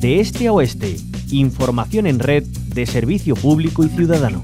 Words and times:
de 0.00 0.20
este 0.20 0.46
a 0.46 0.52
oeste. 0.52 0.96
Información 1.30 2.06
en 2.06 2.20
red 2.20 2.44
de 2.44 2.86
servicio 2.86 3.34
público 3.34 3.84
y 3.84 3.88
ciudadano. 3.88 4.42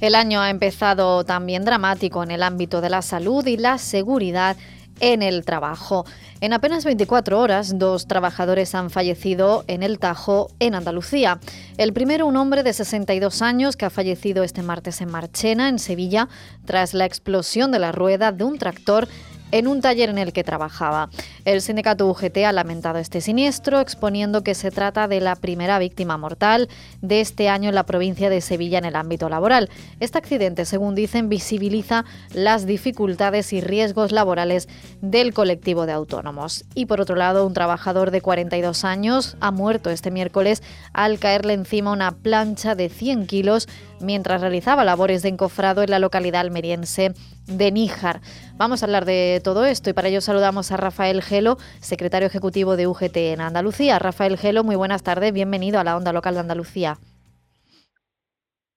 El 0.00 0.14
año 0.14 0.40
ha 0.40 0.50
empezado 0.50 1.24
también 1.24 1.64
dramático 1.64 2.22
en 2.22 2.30
el 2.30 2.42
ámbito 2.42 2.80
de 2.80 2.90
la 2.90 3.02
salud 3.02 3.46
y 3.46 3.56
la 3.56 3.78
seguridad 3.78 4.56
en 5.00 5.22
el 5.22 5.44
trabajo. 5.44 6.04
En 6.40 6.52
apenas 6.52 6.84
24 6.84 7.38
horas, 7.38 7.78
dos 7.78 8.06
trabajadores 8.06 8.74
han 8.74 8.90
fallecido 8.90 9.64
en 9.66 9.82
el 9.82 9.98
Tajo, 9.98 10.50
en 10.60 10.74
Andalucía. 10.74 11.40
El 11.76 11.92
primero, 11.92 12.26
un 12.26 12.36
hombre 12.36 12.62
de 12.62 12.72
62 12.72 13.42
años 13.42 13.76
que 13.76 13.86
ha 13.86 13.90
fallecido 13.90 14.44
este 14.44 14.62
martes 14.62 15.00
en 15.00 15.10
Marchena, 15.10 15.68
en 15.68 15.78
Sevilla, 15.78 16.28
tras 16.64 16.94
la 16.94 17.06
explosión 17.06 17.72
de 17.72 17.80
la 17.80 17.92
rueda 17.92 18.30
de 18.30 18.44
un 18.44 18.58
tractor 18.58 19.08
en 19.52 19.66
un 19.66 19.80
taller 19.80 20.10
en 20.10 20.18
el 20.18 20.32
que 20.32 20.44
trabajaba. 20.44 21.10
El 21.44 21.62
sindicato 21.62 22.06
UGT 22.06 22.38
ha 22.44 22.52
lamentado 22.52 22.98
este 22.98 23.20
siniestro, 23.20 23.80
exponiendo 23.80 24.42
que 24.42 24.54
se 24.54 24.70
trata 24.70 25.08
de 25.08 25.20
la 25.20 25.36
primera 25.36 25.78
víctima 25.78 26.16
mortal 26.16 26.68
de 27.00 27.20
este 27.20 27.48
año 27.48 27.68
en 27.68 27.74
la 27.74 27.86
provincia 27.86 28.30
de 28.30 28.40
Sevilla 28.40 28.78
en 28.78 28.84
el 28.84 28.96
ámbito 28.96 29.28
laboral. 29.28 29.70
Este 30.00 30.18
accidente, 30.18 30.64
según 30.64 30.94
dicen, 30.94 31.28
visibiliza 31.28 32.04
las 32.34 32.66
dificultades 32.66 33.52
y 33.52 33.60
riesgos 33.60 34.12
laborales 34.12 34.68
del 35.00 35.32
colectivo 35.32 35.86
de 35.86 35.92
autónomos. 35.92 36.64
Y 36.74 36.86
por 36.86 37.00
otro 37.00 37.16
lado, 37.16 37.46
un 37.46 37.54
trabajador 37.54 38.10
de 38.10 38.20
42 38.20 38.84
años 38.84 39.36
ha 39.40 39.50
muerto 39.50 39.90
este 39.90 40.10
miércoles 40.10 40.62
al 40.92 41.18
caerle 41.18 41.54
encima 41.54 41.92
una 41.92 42.12
plancha 42.12 42.74
de 42.74 42.88
100 42.88 43.26
kilos 43.26 43.68
mientras 44.00 44.40
realizaba 44.40 44.84
labores 44.84 45.22
de 45.22 45.28
encofrado 45.28 45.82
en 45.82 45.90
la 45.90 45.98
localidad 45.98 46.40
almeriense 46.40 47.12
de 47.46 47.72
Níjar. 47.72 48.20
Vamos 48.56 48.82
a 48.82 48.86
hablar 48.86 49.04
de 49.04 49.40
todo 49.42 49.64
esto 49.64 49.90
y 49.90 49.92
para 49.92 50.08
ello 50.08 50.20
saludamos 50.20 50.72
a 50.72 50.76
Rafael 50.76 51.22
Gelo, 51.22 51.56
secretario 51.80 52.26
ejecutivo 52.26 52.76
de 52.76 52.86
UGT 52.86 53.16
en 53.16 53.40
Andalucía. 53.40 53.98
Rafael 53.98 54.36
Gelo, 54.36 54.64
muy 54.64 54.76
buenas 54.76 55.02
tardes, 55.02 55.32
bienvenido 55.32 55.80
a 55.80 55.84
la 55.84 55.96
Onda 55.96 56.12
Local 56.12 56.34
de 56.34 56.40
Andalucía. 56.40 56.98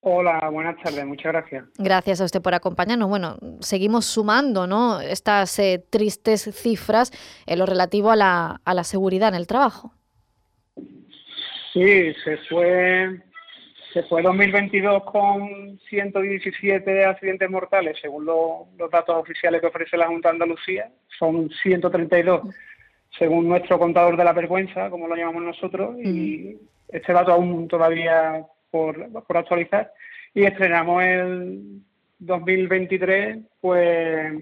Hola, 0.03 0.49
buenas 0.51 0.77
tardes, 0.83 1.05
muchas 1.05 1.31
gracias. 1.31 1.65
Gracias 1.77 2.21
a 2.21 2.25
usted 2.25 2.41
por 2.41 2.55
acompañarnos. 2.55 3.07
Bueno, 3.07 3.37
seguimos 3.59 4.05
sumando 4.05 4.65
¿no? 4.65 4.99
estas 4.99 5.59
eh, 5.59 5.85
tristes 5.91 6.49
cifras 6.55 7.11
en 7.45 7.59
lo 7.59 7.67
relativo 7.67 8.09
a 8.09 8.15
la, 8.15 8.61
a 8.65 8.73
la 8.73 8.83
seguridad 8.83 9.29
en 9.29 9.35
el 9.35 9.45
trabajo. 9.45 9.93
Sí, 11.73 12.13
se 12.23 12.37
fue 12.49 13.21
se 13.93 14.03
fue 14.03 14.21
2022 14.21 15.03
con 15.03 15.79
117 15.89 17.05
accidentes 17.05 17.49
mortales, 17.49 17.97
según 18.01 18.25
los 18.25 18.91
datos 18.91 19.15
oficiales 19.15 19.61
que 19.61 19.67
ofrece 19.67 19.97
la 19.97 20.07
Junta 20.07 20.29
de 20.29 20.33
Andalucía. 20.33 20.89
Son 21.19 21.49
132, 21.49 22.41
según 23.17 23.49
nuestro 23.49 23.77
contador 23.79 24.15
de 24.17 24.23
la 24.23 24.33
vergüenza, 24.33 24.89
como 24.89 25.07
lo 25.07 25.15
llamamos 25.15 25.43
nosotros, 25.43 25.97
y 25.99 26.57
este 26.87 27.13
dato 27.13 27.33
aún 27.33 27.67
todavía 27.67 28.45
por, 28.69 29.09
actualizar. 29.29 29.91
Y 30.33 30.43
estrenamos 30.43 31.03
el 31.03 31.81
2023 32.19 33.39
pues 33.59 34.33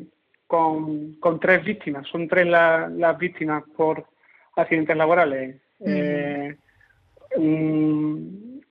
con, 0.45 1.17
tres 1.41 1.63
víctimas. 1.63 2.07
Son 2.07 2.27
tres 2.27 2.45
las 2.47 3.17
víctimas 3.17 3.63
por 3.75 4.05
accidentes 4.55 4.95
laborales. 4.95 5.55
Eh, 5.85 6.55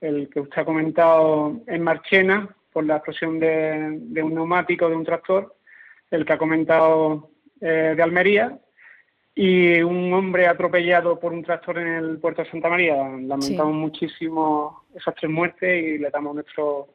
el 0.01 0.29
que 0.29 0.41
usted 0.41 0.61
ha 0.61 0.65
comentado 0.65 1.59
en 1.67 1.81
Marchena, 1.83 2.49
por 2.71 2.85
la 2.85 2.97
explosión 2.97 3.39
de, 3.39 4.21
un 4.23 4.33
neumático 4.33 4.89
de 4.89 4.95
un 4.95 5.03
tractor, 5.03 5.55
el 6.11 6.25
que 6.25 6.33
ha 6.33 6.37
comentado 6.37 7.31
eh, 7.61 7.93
de 7.95 8.03
Almería, 8.03 8.57
y 9.35 9.81
un 9.81 10.11
hombre 10.13 10.47
atropellado 10.47 11.19
por 11.19 11.31
un 11.33 11.43
tractor 11.43 11.77
en 11.79 11.87
el 11.87 12.17
puerto 12.19 12.43
de 12.43 12.51
Santa 12.51 12.69
María. 12.69 12.95
Lamentamos 12.95 13.73
muchísimo 13.73 14.83
esas 14.93 15.15
tres 15.15 15.31
muertes 15.31 15.83
y 15.83 15.97
le 15.97 16.09
damos 16.09 16.35
nuestro 16.35 16.89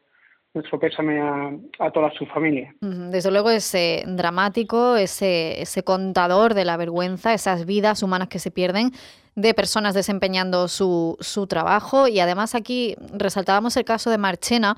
nuestro 0.53 0.79
pésame 0.79 1.21
a, 1.21 1.51
a 1.81 1.91
toda 1.91 2.13
su 2.13 2.27
familia. 2.27 2.73
Desde 2.81 3.31
luego 3.33 3.51
es 3.51 3.77
dramático 4.07 4.97
ese, 4.97 5.61
ese 5.61 5.83
contador 5.83 6.55
de 6.55 6.65
la 6.65 6.77
vergüenza, 6.77 7.35
esas 7.35 7.67
vidas 7.67 8.05
humanas 8.05 8.29
que 8.29 8.39
se 8.39 8.53
pierden 8.53 8.93
de 9.35 9.55
personas 9.55 9.95
desempeñando 9.95 10.69
su, 10.69 11.17
su 11.21 11.47
trabajo 11.47 12.07
y 12.09 12.21
además 12.21 12.55
aquí 12.55 12.97
resaltábamos 13.13 13.77
el 13.77 13.85
caso 13.85 14.11
de 14.11 14.19
Marchena 14.19 14.77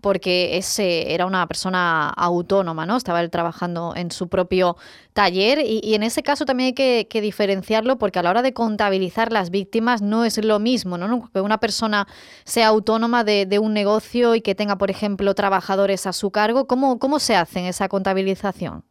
porque 0.00 0.56
ese 0.56 1.14
era 1.14 1.26
una 1.26 1.46
persona 1.46 2.10
autónoma, 2.10 2.86
¿no? 2.86 2.96
Estaba 2.96 3.20
él 3.20 3.30
trabajando 3.30 3.94
en 3.96 4.10
su 4.10 4.28
propio 4.28 4.76
taller 5.12 5.58
y, 5.64 5.94
en 5.94 6.02
ese 6.02 6.22
caso 6.22 6.44
también 6.44 6.68
hay 6.78 7.06
que, 7.08 7.20
diferenciarlo 7.20 7.98
porque 7.98 8.18
a 8.18 8.22
la 8.22 8.30
hora 8.30 8.42
de 8.42 8.52
contabilizar 8.52 9.32
las 9.32 9.50
víctimas 9.50 10.02
no 10.02 10.24
es 10.24 10.42
lo 10.44 10.58
mismo, 10.60 10.98
¿no? 10.98 11.28
Que 11.32 11.40
una 11.40 11.58
persona 11.58 12.06
sea 12.44 12.68
autónoma 12.68 13.24
de, 13.24 13.46
de 13.46 13.58
un 13.58 13.72
negocio 13.72 14.34
y 14.34 14.42
que 14.42 14.54
tenga, 14.54 14.76
por 14.76 14.90
ejemplo, 14.90 15.34
trabajadores 15.34 16.06
a 16.06 16.12
su 16.12 16.30
cargo. 16.30 16.66
¿Cómo, 16.66 16.98
cómo 16.98 17.18
se 17.18 17.34
hace 17.34 17.68
esa 17.68 17.88
contabilización? 17.88 18.84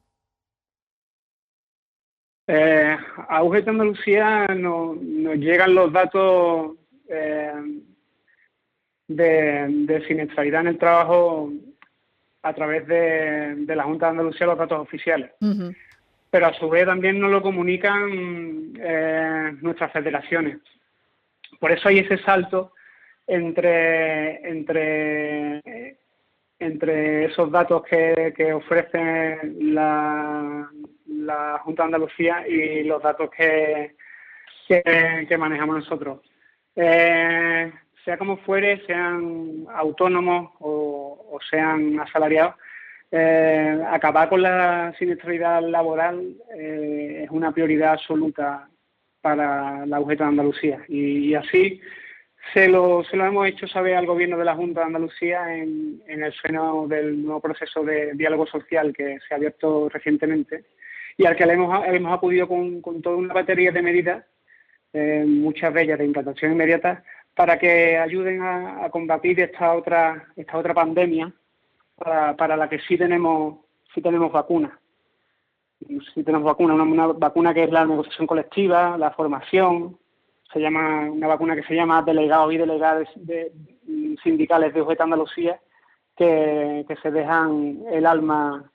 Eh, 2.47 2.97
a 3.28 3.44
UGT 3.44 3.67
Andalucía 3.69 4.45
nos, 4.56 4.97
llegan 5.00 5.73
los 5.73 5.91
datos 5.91 6.73
eh, 7.07 7.81
de, 9.07 10.03
siniestralidad 10.07 10.61
en 10.61 10.67
el 10.67 10.78
trabajo 10.78 11.51
a 12.44 12.53
través 12.53 12.85
de, 12.88 13.66
la 13.67 13.83
Junta 13.83 14.06
de 14.06 14.11
Andalucía, 14.11 14.45
los 14.45 14.57
datos 14.57 14.79
oficiales. 14.79 15.31
Pero 16.29 16.47
a 16.47 16.53
su 16.53 16.69
vez 16.69 16.85
también 16.85 17.19
nos 17.19 17.31
lo 17.31 17.41
comunican 17.41 18.73
eh, 18.79 19.56
nuestras 19.62 19.91
federaciones. 19.91 20.59
Por 21.59 21.72
eso 21.72 21.88
hay 21.88 22.00
ese 22.00 22.17
salto 22.19 22.73
entre, 23.25 24.47
entre, 24.47 25.97
entre 26.59 27.25
esos 27.25 27.50
datos 27.51 27.83
que, 27.83 28.33
que 28.35 28.53
ofrece 28.53 29.39
la, 29.59 30.69
la 31.25 31.59
Junta 31.63 31.84
de 31.84 31.88
Andalucía 31.88 32.47
y 32.47 32.84
los 32.84 33.02
datos 33.02 33.30
que, 33.31 33.96
que, 34.68 35.38
manejamos 35.38 35.78
nosotros. 35.78 36.19
Eh, 36.75 37.72
sea 38.03 38.18
como 38.18 38.38
fuere, 38.38 38.86
sean 38.86 39.66
autónomos 39.74 40.52
o, 40.59 41.40
sean 41.50 42.00
asalariados, 42.00 42.56
eh, 43.12 43.84
acabar 43.90 44.30
con 44.30 44.41
la 44.41 44.94
siniestralidad 44.97 45.62
laboral 45.62 46.36
eh, 46.56 47.24
es 47.24 47.30
una 47.30 47.52
prioridad 47.52 47.94
absoluta 47.94 48.68
para 49.22 49.86
la 49.86 50.00
UGT 50.00 50.19
de 50.19 50.24
Andalucía. 50.24 50.86
Y, 50.88 51.34
así 51.34 51.81
se 52.53 52.68
lo, 52.68 53.03
se 53.03 53.18
lo 53.18 53.25
hemos 53.25 53.47
hecho 53.47 53.68
saber 53.68 53.96
al 53.96 54.06
Gobierno 54.06 54.38
de 54.38 54.46
la 54.46 54.56
Junta 54.56 54.81
de 54.81 54.86
Andalucía 54.86 55.56
en, 55.56 56.02
en 56.07 56.24
el 56.24 56.34
seno 56.34 56.88
del 56.88 57.24
nuevo 57.24 57.42
proceso 57.42 57.84
de 57.84 58.13
diálogo 58.13 58.46
social 58.46 58.94
que 58.96 59.18
se 59.28 59.34
ha 59.34 59.38
abierto 59.38 59.90
recientemente 59.90 60.66
y 61.17 61.25
al 61.25 61.35
que 61.35 61.45
le 61.45 61.53
hemos, 61.53 61.85
hemos 61.87 62.13
acudido 62.13 62.47
con, 62.47 62.81
toda 63.01 63.15
una 63.15 63.33
batería 63.33 63.71
de 63.71 63.81
medidas, 63.81 64.25
eh, 64.93 65.23
muchas 65.25 65.73
de 65.73 65.83
ellas 65.83 65.99
de 65.99 66.05
implantación 66.05 66.51
inmediata, 66.51 67.03
para 67.33 67.57
que 67.59 67.97
ayuden 67.97 68.41
a, 68.41 68.89
combatir 68.89 69.39
esta 69.39 69.73
otra, 69.73 70.25
esta 70.35 70.57
otra 70.57 70.73
pandemia 70.73 71.31
para, 71.97 72.57
la 72.57 72.69
que 72.69 72.79
sí 72.79 72.97
tenemos, 72.97 73.59
sí 73.93 74.01
tenemos 74.01 74.31
vacuna. 74.31 74.79
Sí 76.13 76.23
tenemos 76.23 76.45
vacuna, 76.45 76.73
una, 76.73 77.07
vacuna 77.07 77.53
que 77.53 77.65
es 77.65 77.71
la 77.71 77.85
negociación 77.85 78.27
colectiva, 78.27 78.97
la 78.97 79.11
formación, 79.11 79.97
se 80.51 80.59
llama 80.59 81.09
una 81.11 81.27
vacuna 81.27 81.56
que 81.56 81.63
se 81.63 81.75
llama 81.75 82.01
delegados 82.01 82.53
y 82.53 82.57
delegadas 82.57 83.07
de, 83.15 83.51
sindicales 84.23 84.73
de 84.73 84.81
UGT 84.81 85.01
Andalucía, 85.01 85.59
que, 86.15 86.85
que 86.88 86.95
se 86.97 87.11
dejan 87.11 87.79
el 87.91 88.06
alma 88.06 88.71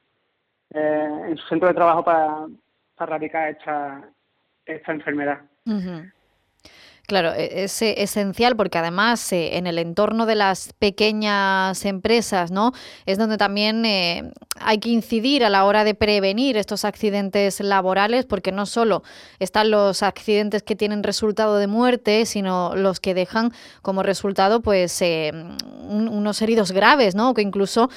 eh, 0.74 1.24
en 1.28 1.36
su 1.36 1.46
centro 1.48 1.68
de 1.68 1.74
trabajo 1.74 2.04
para, 2.04 2.46
erradicar 2.98 3.48
esta, 3.48 4.10
esta 4.66 4.92
enfermedad. 4.92 5.40
Claro, 7.10 7.32
e-, 7.34 7.64
es 7.64 7.82
esencial 7.82 8.54
porque 8.54 8.78
además 8.78 9.32
eh, 9.32 9.56
en 9.56 9.66
el 9.66 9.78
entorno 9.80 10.26
de 10.26 10.36
las 10.36 10.72
pequeñas 10.78 11.84
empresas, 11.84 12.52
¿no? 12.52 12.70
Es 13.04 13.18
donde 13.18 13.36
también 13.36 13.84
eh, 13.84 14.30
hay 14.60 14.78
que 14.78 14.90
incidir 14.90 15.44
a 15.44 15.50
la 15.50 15.64
hora 15.64 15.82
de 15.82 15.96
prevenir 15.96 16.56
estos 16.56 16.84
accidentes 16.84 17.58
laborales, 17.58 18.26
porque 18.26 18.52
no 18.52 18.64
solo 18.64 19.02
están 19.40 19.72
los 19.72 20.04
accidentes 20.04 20.62
que 20.62 20.76
tienen 20.76 21.02
resultado 21.02 21.56
de 21.58 21.66
muerte, 21.66 22.26
sino 22.26 22.76
los 22.76 23.00
que 23.00 23.12
dejan 23.12 23.52
como 23.82 24.04
resultado, 24.04 24.60
pues, 24.62 25.02
eh, 25.02 25.32
unos 25.88 26.40
heridos 26.42 26.70
graves, 26.70 27.16
¿no? 27.16 27.34
Que 27.34 27.42
incluso, 27.42 27.90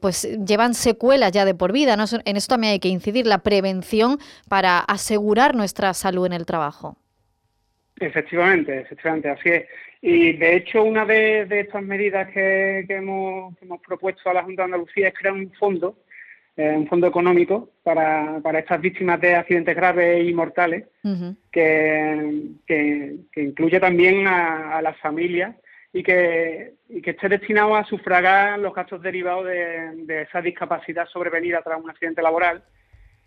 pues, 0.00 0.26
llevan 0.46 0.72
secuelas 0.72 1.32
ya 1.32 1.44
de 1.44 1.54
por 1.54 1.72
vida. 1.72 1.92
En 2.24 2.36
eso 2.38 2.48
también 2.48 2.72
hay 2.72 2.80
que 2.80 2.88
incidir 2.88 3.26
la 3.26 3.38
prevención 3.42 4.18
para 4.48 4.78
asegurar 4.78 5.54
nuestra 5.54 5.92
salud 5.92 6.24
en 6.24 6.32
el 6.32 6.46
trabajo. 6.46 6.96
Efectivamente, 8.00 8.80
efectivamente, 8.80 9.28
así 9.28 9.50
es. 9.50 9.66
Y 10.00 10.32
de 10.32 10.56
hecho, 10.56 10.82
una 10.82 11.04
de, 11.04 11.46
estas 11.50 11.82
medidas 11.82 12.30
que, 12.30 12.86
hemos, 12.88 13.54
propuesto 13.86 14.30
a 14.30 14.34
la 14.34 14.42
Junta 14.42 14.62
de 14.62 14.64
Andalucía 14.64 15.08
es 15.08 15.14
crear 15.14 15.34
un 15.34 15.52
fondo, 15.52 15.98
eh, 16.56 16.74
un 16.74 16.88
fondo 16.88 17.06
económico 17.06 17.68
para, 17.82 18.40
estas 18.58 18.80
víctimas 18.80 19.20
de 19.20 19.34
accidentes 19.34 19.76
graves 19.76 20.26
y 20.26 20.32
mortales, 20.32 20.86
que, 21.52 22.54
que, 22.66 23.18
incluye 23.36 23.78
también 23.78 24.26
a, 24.26 24.80
las 24.80 24.96
familias 24.96 25.54
y 25.92 26.02
que, 26.02 26.76
que 27.02 27.10
esté 27.10 27.28
destinado 27.28 27.76
a 27.76 27.84
sufragar 27.84 28.58
los 28.58 28.74
gastos 28.74 29.02
derivados 29.02 29.44
de, 29.44 30.04
de 30.06 30.22
esa 30.22 30.40
discapacidad 30.40 31.06
sobrevenida 31.06 31.60
tras 31.62 31.78
un 31.78 31.90
accidente 31.90 32.22
laboral 32.22 32.62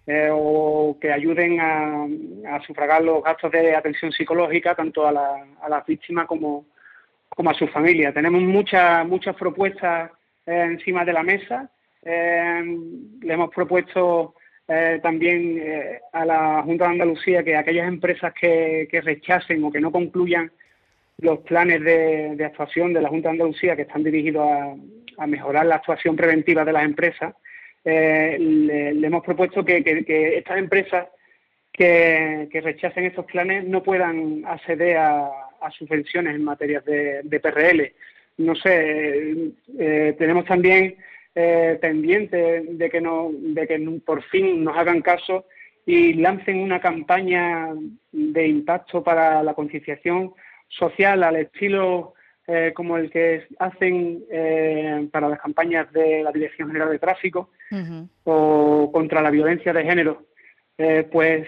eh, 0.05 0.29
o 0.31 0.97
que 0.99 1.13
ayuden 1.13 1.59
a, 1.61 2.59
sufragar 2.67 3.01
los 3.01 3.23
gastos 3.23 3.51
de 3.51 3.73
atención 3.73 4.11
psicológica 4.11 4.75
tanto 4.75 5.07
a, 5.07 5.11
la, 5.13 5.45
a 5.61 5.69
las 5.69 5.85
víctimas 5.85 6.27
como, 6.27 6.65
a 7.37 7.53
su 7.53 7.67
familia. 7.67 8.13
Tenemos 8.13 8.41
muchas 8.41 9.07
muchas 9.07 9.35
propuestas 9.35 10.11
eh, 10.45 10.67
encima 10.71 11.05
de 11.05 11.13
la 11.13 11.23
mesa. 11.23 11.69
Eh, 12.03 12.77
le 13.21 13.33
hemos 13.33 13.49
propuesto 13.49 14.35
también 15.01 15.61
a 16.13 16.25
la 16.25 16.63
Junta 16.63 16.85
de 16.85 16.91
Andalucía 16.91 17.43
que 17.43 17.55
aquellas 17.55 17.87
empresas 17.87 18.33
que, 18.33 18.87
rechacen 19.03 19.63
o 19.63 19.71
que 19.71 19.81
no 19.81 19.91
concluyan 19.91 20.51
los 21.19 21.39
planes 21.39 21.81
de, 21.83 22.43
actuación 22.43 22.93
de 22.93 23.01
la 23.01 23.09
Junta 23.09 23.27
de 23.27 23.33
Andalucía 23.33 23.75
que 23.75 23.83
están 23.83 24.03
dirigidos 24.03 24.47
a 25.17 25.27
mejorar 25.27 25.65
la 25.65 25.75
actuación 25.75 26.15
preventiva 26.15 26.65
de 26.65 26.71
las 26.71 26.85
empresas, 26.85 27.35
eh, 27.85 28.37
le, 28.39 28.89
hemos 29.05 29.23
propuesto 29.23 29.63
que, 29.65 29.83
estas 30.37 30.57
empresas 30.57 31.07
que, 31.71 32.47
rechacen 32.63 33.05
estos 33.05 33.25
planes 33.25 33.65
no 33.65 33.83
puedan 33.83 34.43
acceder 34.45 34.97
a, 34.97 35.29
subvenciones 35.77 36.35
en 36.35 36.43
materia 36.43 36.81
de, 36.81 37.39
PRL. 37.39 37.93
No 38.37 38.53
sé, 38.55 39.53
eh, 39.79 40.15
tenemos 40.17 40.45
también 40.45 40.97
eh, 41.33 41.77
pendiente 41.81 42.63
de 42.67 42.89
que, 42.89 42.99
no, 42.99 43.31
de 43.31 43.65
que 43.65 43.79
por 44.05 44.21
fin 44.23 44.63
nos 44.63 44.77
hagan 44.77 45.01
caso 45.01 45.45
y 45.85 46.13
lancen 46.13 46.59
una 46.59 46.81
campaña 46.81 47.69
de 48.11 48.47
impacto 48.47 49.03
para 49.03 49.41
la 49.41 49.53
concienciación 49.53 50.33
social 50.67 51.23
al 51.23 51.37
estilo 51.37 52.13
eh, 52.45 52.73
como 52.75 52.97
el 52.97 53.09
que 53.09 53.47
hacen 53.57 54.25
eh, 54.29 55.07
para 55.11 55.29
las 55.29 55.39
campañas 55.39 55.89
de 55.93 56.23
la 56.23 56.31
Dirección 56.31 56.67
General 56.67 56.91
de 56.91 56.99
Tráfico 56.99 57.51
o 58.25 58.91
contra 58.91 59.21
la 59.21 59.29
violencia 59.29 59.71
de 59.71 59.83
género, 59.83 60.25
eh, 60.77 61.07
pues 61.09 61.47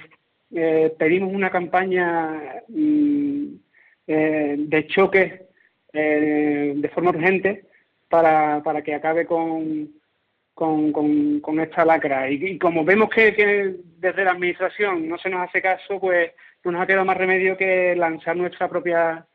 pedimos 0.98 1.34
una 1.34 1.50
campaña 1.50 2.62
mm, 2.70 3.46
de 4.08 4.88
choque 4.88 5.48
de 5.92 6.92
forma 6.94 7.10
urgente 7.10 7.66
para, 8.08 8.64
para 8.64 8.82
que 8.82 8.96
acabe 8.96 9.26
con, 9.26 9.90
con, 10.54 11.42
con, 11.42 11.60
esta 11.60 11.84
lacra. 11.84 12.30
Y, 12.30 12.58
como 12.58 12.86
vemos 12.86 13.10
que, 13.10 13.34
que, 13.36 13.76
desde 13.98 14.24
la 14.24 14.32
Administración 14.32 15.10
no 15.10 15.18
se 15.18 15.30
nos 15.30 15.50
hace 15.50 15.62
caso, 15.62 16.00
pues 16.00 16.32
no 16.64 16.72
nos 16.72 16.82
ha 16.82 16.88
quedado 16.88 17.04
más 17.04 17.18
remedio 17.18 17.58
que 17.58 17.96
lanzar 17.98 18.38
nuestra 18.38 18.70
propia 18.70 19.26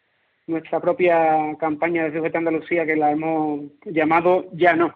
nuestra 0.50 0.80
propia 0.80 1.56
campaña 1.58 2.04
de 2.04 2.20
CGT 2.20 2.36
Andalucía 2.36 2.84
que 2.84 2.96
la 2.96 3.10
hemos 3.10 3.70
llamado 3.84 4.46
Ya 4.52 4.74
no, 4.74 4.94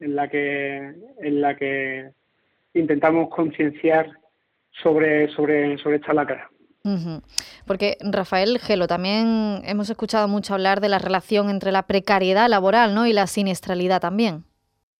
en 0.00 0.16
la 0.16 0.28
que, 0.28 0.94
en 1.20 1.40
la 1.40 1.56
que 1.56 2.10
intentamos 2.74 3.28
concienciar 3.28 4.10
sobre, 4.82 5.28
sobre, 5.34 5.78
sobre 5.78 5.96
esta 5.96 6.14
lacra. 6.14 6.50
Porque 7.66 7.96
Rafael 8.00 8.58
Gelo, 8.58 8.86
también 8.86 9.62
hemos 9.64 9.88
escuchado 9.88 10.28
mucho 10.28 10.52
hablar 10.52 10.82
de 10.82 10.90
la 10.90 10.98
relación 10.98 11.48
entre 11.48 11.72
la 11.72 11.86
precariedad 11.86 12.46
laboral 12.48 12.94
¿no? 12.94 13.06
y 13.06 13.14
la 13.14 13.26
siniestralidad 13.26 14.02
también. 14.02 14.44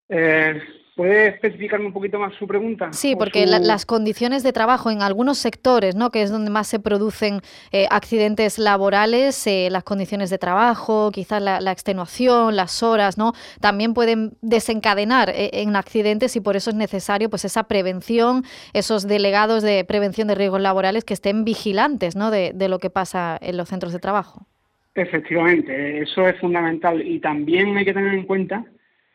Eh, 0.08 0.62
¿Puede 0.94 1.26
especificarme 1.26 1.86
un 1.86 1.92
poquito 1.92 2.20
más 2.20 2.34
su 2.36 2.46
pregunta? 2.46 2.92
Sí, 2.92 3.16
porque 3.16 3.46
las 3.46 3.84
condiciones 3.84 4.44
de 4.44 4.52
trabajo 4.52 4.92
en 4.92 5.02
algunos 5.02 5.38
sectores, 5.38 5.96
¿no? 5.96 6.10
que 6.10 6.22
es 6.22 6.30
donde 6.30 6.52
más 6.52 6.68
se 6.68 6.78
producen 6.78 7.40
eh, 7.72 7.86
accidentes 7.90 8.60
laborales, 8.60 9.44
eh, 9.48 9.68
las 9.72 9.82
condiciones 9.82 10.30
de 10.30 10.38
trabajo, 10.38 11.10
quizás 11.12 11.42
la, 11.42 11.72
extenuación, 11.72 12.54
las 12.54 12.84
horas, 12.84 13.18
¿no? 13.18 13.32
también 13.60 13.92
pueden 13.92 14.34
desencadenar 14.40 15.30
eh, 15.30 15.50
en 15.54 15.74
accidentes 15.74 16.36
y 16.36 16.40
por 16.40 16.54
eso 16.54 16.70
es 16.70 16.76
necesario 16.76 17.28
pues 17.28 17.44
esa 17.44 17.64
prevención, 17.64 18.44
esos 18.72 19.08
delegados 19.08 19.64
de 19.64 19.84
prevención 19.84 20.28
de 20.28 20.36
riesgos 20.36 20.60
laborales 20.60 21.04
que 21.04 21.14
estén 21.14 21.44
vigilantes 21.44 22.14
¿no? 22.14 22.30
de, 22.30 22.52
de 22.54 22.68
lo 22.68 22.78
que 22.78 22.90
pasa 22.90 23.36
en 23.42 23.56
los 23.56 23.68
centros 23.68 23.92
de 23.92 23.98
trabajo. 23.98 24.46
Efectivamente, 24.94 26.02
eso 26.02 26.28
es 26.28 26.38
fundamental 26.38 27.04
y 27.04 27.18
también 27.18 27.76
hay 27.76 27.84
que 27.84 27.94
tener 27.94 28.14
en 28.14 28.26
cuenta 28.26 28.64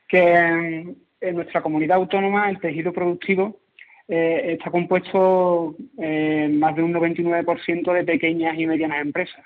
que 0.10 0.94
en 1.22 1.36
nuestra 1.36 1.62
comunidad 1.62 1.98
autónoma 1.98 2.50
el 2.50 2.60
tejido 2.60 2.94
productivo 2.94 3.60
eh, 4.08 4.54
está 4.54 4.72
compuesto 4.72 5.76
eh, 6.00 6.50
más 6.52 6.76
de 6.76 6.82
un 6.82 6.94
99% 6.94 7.94
de 7.94 8.04
pequeñas 8.04 8.58
y 8.58 8.66
medianas 8.66 9.02
empresas. 9.02 9.46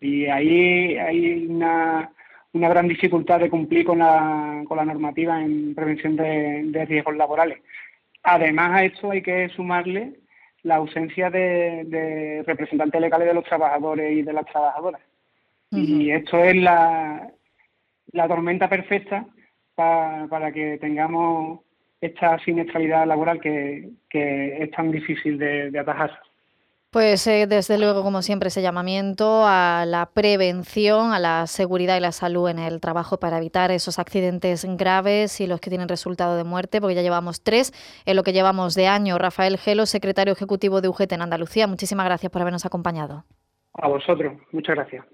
Y 0.00 0.26
ahí 0.26 0.96
hay 0.98 1.46
una, 1.46 2.10
una 2.52 2.68
gran 2.68 2.88
dificultad 2.88 3.38
de 3.38 3.50
cumplir 3.50 3.84
con 3.84 4.00
la, 4.00 4.64
con 4.66 4.78
la 4.78 4.84
normativa 4.84 5.40
en 5.40 5.76
prevención 5.76 6.16
de, 6.16 6.84
riesgos 6.88 7.16
laborales. 7.16 7.58
Además 8.24 8.72
a 8.72 8.84
esto 8.84 9.12
hay 9.12 9.22
que 9.22 9.48
sumarle 9.50 10.14
la 10.64 10.76
ausencia 10.76 11.30
de, 11.30 12.42
representantes 12.44 13.00
legales 13.00 13.28
de 13.28 13.34
los 13.34 13.44
trabajadores 13.44 14.12
y 14.12 14.22
de 14.22 14.32
las 14.32 14.46
trabajadoras. 14.46 15.02
Y 15.70 16.10
esto 16.10 16.42
es 16.42 16.56
la, 16.56 17.28
la 18.12 18.28
tormenta 18.28 18.68
perfecta 18.68 19.26
para, 19.74 20.52
que 20.52 20.78
tengamos 20.78 21.60
esta 22.00 22.38
siniestralidad 22.40 23.06
laboral 23.06 23.40
que, 23.40 23.90
es 24.10 24.70
tan 24.70 24.90
difícil 24.90 25.38
de, 25.38 25.78
atajar. 25.78 26.18
Pues 26.90 27.26
eh, 27.26 27.48
desde 27.48 27.76
luego, 27.76 28.04
como 28.04 28.22
siempre, 28.22 28.48
ese 28.48 28.62
llamamiento 28.62 29.42
a 29.44 29.84
la 29.84 30.10
prevención, 30.14 31.12
a 31.12 31.18
la 31.18 31.48
seguridad 31.48 31.96
y 31.96 32.00
la 32.00 32.12
salud 32.12 32.48
en 32.48 32.60
el 32.60 32.80
trabajo 32.80 33.18
para 33.18 33.38
evitar 33.38 33.72
esos 33.72 33.98
accidentes 33.98 34.64
graves 34.76 35.40
y 35.40 35.48
los 35.48 35.60
que 35.60 35.70
tienen 35.70 35.88
resultado 35.88 36.36
de 36.36 36.44
muerte, 36.44 36.80
porque 36.80 36.94
ya 36.94 37.02
llevamos 37.02 37.42
tres 37.42 37.72
en 38.06 38.14
lo 38.14 38.22
que 38.22 38.32
llevamos 38.32 38.76
de 38.76 38.86
año. 38.86 39.18
Rafael 39.18 39.58
Gelo, 39.58 39.86
secretario 39.86 40.32
ejecutivo 40.32 40.80
de 40.80 40.88
UGT 40.88 41.12
en 41.12 41.22
Andalucía, 41.22 41.66
muchísimas 41.66 42.06
gracias 42.06 42.30
por 42.30 42.42
habernos 42.42 42.64
acompañado. 42.64 43.24
A 43.72 43.88
vosotros, 43.88 44.34
muchas 44.52 44.76
gracias. 44.76 45.04